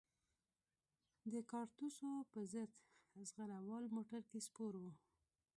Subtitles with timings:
[1.31, 2.71] د کارتوسو په ضد
[3.27, 4.91] زغره وال موټر کې سپور وو.